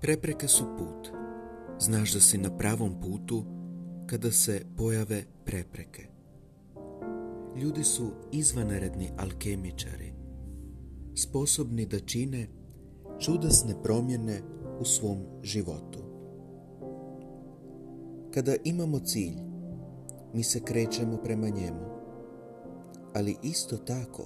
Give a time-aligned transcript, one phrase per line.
[0.00, 1.08] Prepreke su put.
[1.78, 3.44] Znaš da si na pravom putu
[4.06, 6.06] kada se pojave prepreke.
[7.56, 10.12] Ljudi su izvanredni alkemičari,
[11.14, 12.48] sposobni da čine
[13.18, 14.40] čudesne promjene
[14.80, 15.98] u svom životu.
[18.34, 19.36] Kada imamo cilj,
[20.34, 21.84] mi se krećemo prema njemu,
[23.14, 24.22] ali isto tako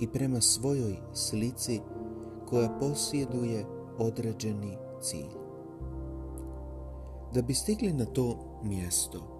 [0.00, 1.80] i prema svojoj slici
[2.46, 3.64] koja posjeduje
[3.98, 5.48] određeni cilj.
[7.34, 9.38] Da bi stigli na to mjesto,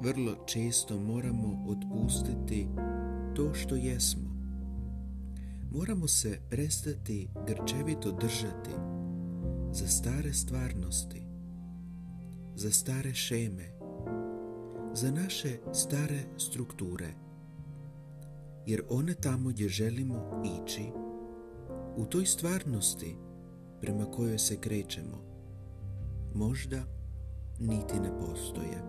[0.00, 2.68] vrlo često moramo otpustiti
[3.36, 4.28] to što jesmo.
[5.70, 8.70] Moramo se prestati grčevito držati
[9.72, 11.22] za stare stvarnosti,
[12.54, 13.72] za stare šeme,
[14.94, 17.14] za naše stare strukture,
[18.66, 20.92] jer one tamo gdje želimo ići,
[21.96, 23.16] u toj stvarnosti
[23.80, 25.18] prema kojoj se krećemo,
[26.34, 26.78] možda
[27.58, 28.82] niti ne postoje.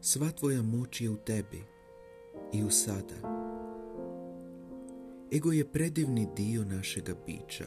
[0.00, 1.64] Sva tvoja moć je u tebi
[2.52, 3.40] i u sada.
[5.32, 7.66] Ego je predivni dio našega bića,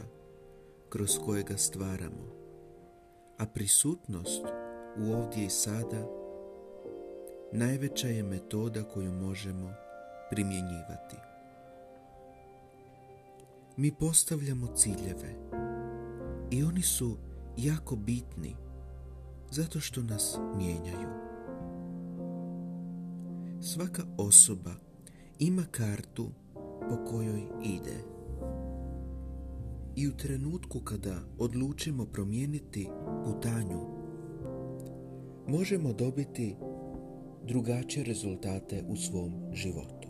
[0.88, 2.34] kroz kojega stvaramo,
[3.38, 4.42] a prisutnost
[4.98, 6.06] u ovdje i sada
[7.52, 9.70] najveća je metoda koju možemo
[10.30, 11.16] primjenjivati.
[13.76, 15.34] Mi postavljamo ciljeve
[16.50, 17.16] i oni su
[17.56, 18.56] jako bitni
[19.50, 21.08] zato što nas mijenjaju.
[23.60, 24.70] Svaka osoba
[25.38, 26.30] ima kartu
[26.88, 28.04] po kojoj ide.
[29.96, 32.88] I u trenutku kada odlučimo promijeniti
[33.24, 33.80] putanju,
[35.48, 36.56] možemo dobiti
[37.46, 40.08] drugačije rezultate u svom životu.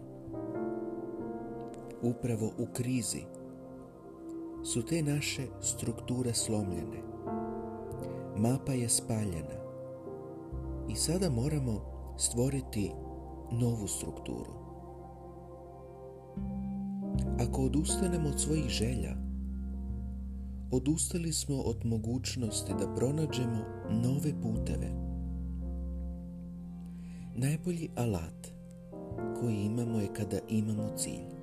[2.03, 3.23] Upravo u krizi
[4.65, 7.03] su te naše strukture slomljene.
[8.37, 9.65] Mapa je spaljena
[10.89, 11.81] i sada moramo
[12.19, 12.91] stvoriti
[13.53, 14.53] novu strukturu.
[17.41, 19.17] Ako odustanemo od svojih želja,
[20.71, 24.91] odustali smo od mogućnosti da pronađemo nove puteve.
[27.37, 28.49] Najbolji alat
[29.41, 31.35] koji imamo je kada imamo cilj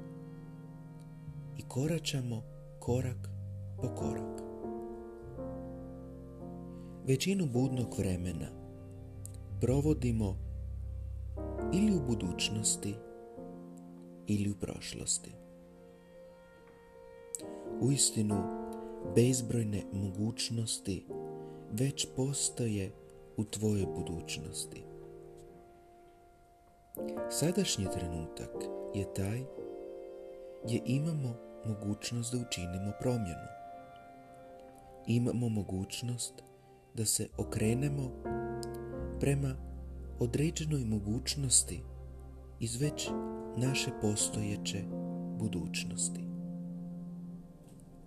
[1.58, 2.42] i koračamo
[2.82, 3.30] korak
[3.82, 4.42] po korak.
[7.08, 8.48] Većinu budnog vremena
[9.62, 10.38] provodimo
[11.74, 12.96] ili u budućnosti
[14.28, 15.32] ili u prošlosti.
[17.82, 18.44] Uistinu,
[19.16, 21.06] bezbrojne mogućnosti
[21.72, 22.92] već postoje
[23.38, 24.84] u tvojoj budućnosti.
[27.30, 28.64] Sadašnji trenutak
[28.94, 29.44] je taj
[30.64, 33.48] gdje imamo mogućnost da učinimo promjenu.
[35.08, 36.34] Imamo mogućnost
[36.94, 38.12] da se okrenemo
[39.20, 39.56] prema
[40.20, 41.84] određenoj mogućnosti
[42.60, 43.10] iz već
[43.58, 44.84] naše postojeće
[45.40, 46.22] budućnosti.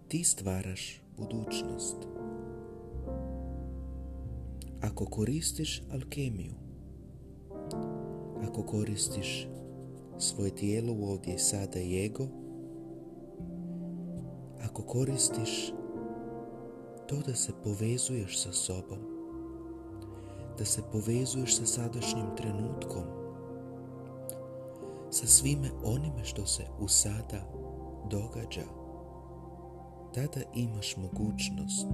[0.09, 1.97] Ti stvaraš budućnost.
[4.81, 6.55] Ako koristiš alkemiju,
[8.43, 9.49] ako koristiš
[10.19, 12.44] svoje tijelo ovdje sada i ego,
[14.75, 15.73] ako koristiš
[17.07, 18.99] to da se povezuješ sa sobom,
[20.59, 23.05] da se povezuješ sa sadašnjim trenutkom,
[25.11, 27.53] sa svime onime što se u sada
[28.11, 28.65] događa,
[30.15, 31.89] tada imaš mogućnost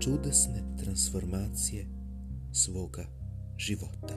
[0.00, 1.86] čudesne transformacije
[2.52, 3.04] svoga
[3.56, 4.14] života.